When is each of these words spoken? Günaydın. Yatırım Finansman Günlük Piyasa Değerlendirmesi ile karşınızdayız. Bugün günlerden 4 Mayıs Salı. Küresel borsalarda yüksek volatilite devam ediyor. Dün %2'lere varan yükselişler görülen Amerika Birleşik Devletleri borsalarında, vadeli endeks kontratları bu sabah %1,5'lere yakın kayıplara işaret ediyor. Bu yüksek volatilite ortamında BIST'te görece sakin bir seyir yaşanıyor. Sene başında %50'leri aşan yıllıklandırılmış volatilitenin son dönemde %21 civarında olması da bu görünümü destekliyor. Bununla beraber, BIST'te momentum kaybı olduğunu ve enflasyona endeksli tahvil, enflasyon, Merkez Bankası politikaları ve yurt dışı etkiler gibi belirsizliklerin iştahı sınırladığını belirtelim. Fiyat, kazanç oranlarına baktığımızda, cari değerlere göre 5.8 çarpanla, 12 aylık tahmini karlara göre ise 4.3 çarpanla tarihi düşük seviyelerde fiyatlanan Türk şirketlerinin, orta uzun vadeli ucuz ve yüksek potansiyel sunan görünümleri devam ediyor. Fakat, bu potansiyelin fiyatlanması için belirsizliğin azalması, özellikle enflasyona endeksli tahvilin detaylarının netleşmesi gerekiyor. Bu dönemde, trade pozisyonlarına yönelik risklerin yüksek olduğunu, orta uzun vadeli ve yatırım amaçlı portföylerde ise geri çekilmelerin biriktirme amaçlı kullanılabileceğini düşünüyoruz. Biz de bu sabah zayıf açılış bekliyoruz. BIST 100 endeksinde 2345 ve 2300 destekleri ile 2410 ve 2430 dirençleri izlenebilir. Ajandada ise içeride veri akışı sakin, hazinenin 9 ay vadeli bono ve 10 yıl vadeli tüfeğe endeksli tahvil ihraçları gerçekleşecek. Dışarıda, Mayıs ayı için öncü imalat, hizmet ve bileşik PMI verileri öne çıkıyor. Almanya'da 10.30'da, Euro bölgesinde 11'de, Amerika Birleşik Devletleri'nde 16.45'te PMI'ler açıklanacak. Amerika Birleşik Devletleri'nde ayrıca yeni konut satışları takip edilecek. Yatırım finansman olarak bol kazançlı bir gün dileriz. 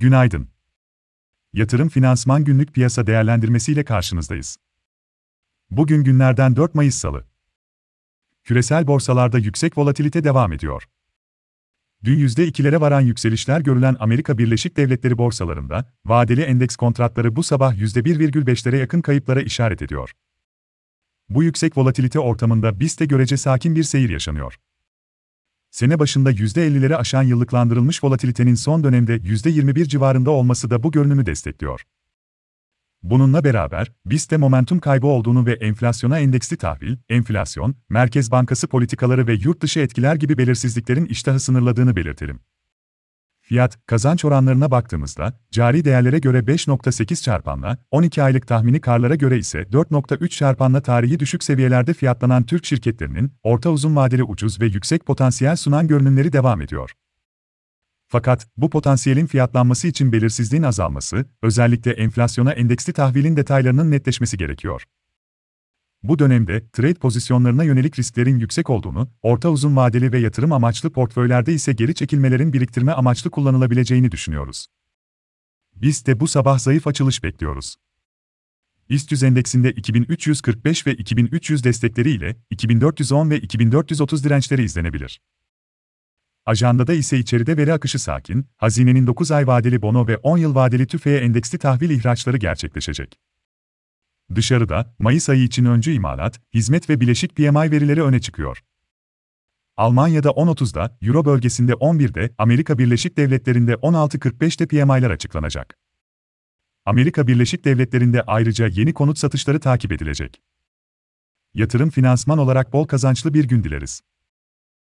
Günaydın. 0.00 0.48
Yatırım 1.52 1.88
Finansman 1.88 2.44
Günlük 2.44 2.74
Piyasa 2.74 3.06
Değerlendirmesi 3.06 3.72
ile 3.72 3.84
karşınızdayız. 3.84 4.56
Bugün 5.70 6.04
günlerden 6.04 6.56
4 6.56 6.74
Mayıs 6.74 6.94
Salı. 6.94 7.24
Küresel 8.44 8.86
borsalarda 8.86 9.38
yüksek 9.38 9.78
volatilite 9.78 10.24
devam 10.24 10.52
ediyor. 10.52 10.84
Dün 12.04 12.18
%2'lere 12.18 12.80
varan 12.80 13.00
yükselişler 13.00 13.60
görülen 13.60 13.96
Amerika 14.00 14.38
Birleşik 14.38 14.76
Devletleri 14.76 15.18
borsalarında, 15.18 15.92
vadeli 16.06 16.42
endeks 16.42 16.76
kontratları 16.76 17.36
bu 17.36 17.42
sabah 17.42 17.74
%1,5'lere 17.74 18.76
yakın 18.76 19.00
kayıplara 19.00 19.42
işaret 19.42 19.82
ediyor. 19.82 20.12
Bu 21.28 21.42
yüksek 21.42 21.76
volatilite 21.76 22.18
ortamında 22.18 22.80
BIST'te 22.80 23.04
görece 23.04 23.36
sakin 23.36 23.74
bir 23.74 23.82
seyir 23.82 24.10
yaşanıyor. 24.10 24.56
Sene 25.70 25.98
başında 25.98 26.32
%50'leri 26.32 26.96
aşan 26.96 27.22
yıllıklandırılmış 27.22 28.04
volatilitenin 28.04 28.54
son 28.54 28.84
dönemde 28.84 29.16
%21 29.16 29.88
civarında 29.88 30.30
olması 30.30 30.70
da 30.70 30.82
bu 30.82 30.92
görünümü 30.92 31.26
destekliyor. 31.26 31.84
Bununla 33.02 33.44
beraber, 33.44 33.92
BIST'te 34.06 34.36
momentum 34.36 34.78
kaybı 34.80 35.06
olduğunu 35.06 35.46
ve 35.46 35.52
enflasyona 35.52 36.18
endeksli 36.18 36.56
tahvil, 36.56 36.96
enflasyon, 37.08 37.74
Merkez 37.88 38.30
Bankası 38.30 38.68
politikaları 38.68 39.26
ve 39.26 39.34
yurt 39.34 39.60
dışı 39.60 39.80
etkiler 39.80 40.14
gibi 40.14 40.38
belirsizliklerin 40.38 41.04
iştahı 41.04 41.40
sınırladığını 41.40 41.96
belirtelim. 41.96 42.40
Fiyat, 43.50 43.86
kazanç 43.86 44.24
oranlarına 44.24 44.70
baktığımızda, 44.70 45.40
cari 45.50 45.84
değerlere 45.84 46.18
göre 46.18 46.38
5.8 46.38 47.22
çarpanla, 47.22 47.78
12 47.90 48.22
aylık 48.22 48.46
tahmini 48.46 48.80
karlara 48.80 49.14
göre 49.14 49.38
ise 49.38 49.62
4.3 49.62 50.28
çarpanla 50.28 50.80
tarihi 50.80 51.20
düşük 51.20 51.44
seviyelerde 51.44 51.94
fiyatlanan 51.94 52.42
Türk 52.42 52.64
şirketlerinin, 52.64 53.32
orta 53.42 53.70
uzun 53.70 53.96
vadeli 53.96 54.24
ucuz 54.24 54.60
ve 54.60 54.66
yüksek 54.66 55.06
potansiyel 55.06 55.56
sunan 55.56 55.88
görünümleri 55.88 56.32
devam 56.32 56.62
ediyor. 56.62 56.92
Fakat, 58.08 58.46
bu 58.56 58.70
potansiyelin 58.70 59.26
fiyatlanması 59.26 59.88
için 59.88 60.12
belirsizliğin 60.12 60.62
azalması, 60.62 61.24
özellikle 61.42 61.92
enflasyona 61.92 62.52
endeksli 62.52 62.92
tahvilin 62.92 63.36
detaylarının 63.36 63.90
netleşmesi 63.90 64.36
gerekiyor. 64.38 64.84
Bu 66.02 66.18
dönemde, 66.18 66.70
trade 66.72 66.94
pozisyonlarına 66.94 67.64
yönelik 67.64 67.98
risklerin 67.98 68.38
yüksek 68.38 68.70
olduğunu, 68.70 69.08
orta 69.22 69.50
uzun 69.50 69.76
vadeli 69.76 70.12
ve 70.12 70.18
yatırım 70.18 70.52
amaçlı 70.52 70.90
portföylerde 70.90 71.52
ise 71.52 71.72
geri 71.72 71.94
çekilmelerin 71.94 72.52
biriktirme 72.52 72.92
amaçlı 72.92 73.30
kullanılabileceğini 73.30 74.12
düşünüyoruz. 74.12 74.66
Biz 75.76 76.06
de 76.06 76.20
bu 76.20 76.28
sabah 76.28 76.58
zayıf 76.58 76.86
açılış 76.86 77.24
bekliyoruz. 77.24 77.76
BIST 78.90 79.12
100 79.12 79.22
endeksinde 79.22 79.70
2345 79.70 80.86
ve 80.86 80.94
2300 80.94 81.64
destekleri 81.64 82.10
ile 82.10 82.36
2410 82.50 83.30
ve 83.30 83.40
2430 83.40 84.24
dirençleri 84.24 84.64
izlenebilir. 84.64 85.20
Ajandada 86.46 86.94
ise 86.94 87.18
içeride 87.18 87.56
veri 87.56 87.72
akışı 87.72 87.98
sakin, 87.98 88.46
hazinenin 88.56 89.06
9 89.06 89.30
ay 89.30 89.46
vadeli 89.46 89.82
bono 89.82 90.06
ve 90.06 90.16
10 90.16 90.38
yıl 90.38 90.54
vadeli 90.54 90.86
tüfeğe 90.86 91.18
endeksli 91.18 91.58
tahvil 91.58 91.90
ihraçları 91.90 92.36
gerçekleşecek. 92.36 93.18
Dışarıda, 94.34 94.94
Mayıs 94.98 95.28
ayı 95.28 95.42
için 95.42 95.64
öncü 95.64 95.92
imalat, 95.92 96.40
hizmet 96.54 96.90
ve 96.90 97.00
bileşik 97.00 97.36
PMI 97.36 97.70
verileri 97.70 98.02
öne 98.02 98.20
çıkıyor. 98.20 98.64
Almanya'da 99.76 100.28
10.30'da, 100.28 100.98
Euro 101.02 101.24
bölgesinde 101.24 101.72
11'de, 101.72 102.34
Amerika 102.38 102.78
Birleşik 102.78 103.16
Devletleri'nde 103.16 103.72
16.45'te 103.72 104.66
PMI'ler 104.66 105.10
açıklanacak. 105.10 105.78
Amerika 106.84 107.26
Birleşik 107.26 107.64
Devletleri'nde 107.64 108.22
ayrıca 108.22 108.66
yeni 108.66 108.94
konut 108.94 109.18
satışları 109.18 109.60
takip 109.60 109.92
edilecek. 109.92 110.42
Yatırım 111.54 111.90
finansman 111.90 112.38
olarak 112.38 112.72
bol 112.72 112.86
kazançlı 112.86 113.34
bir 113.34 113.44
gün 113.44 113.64
dileriz. 113.64 114.00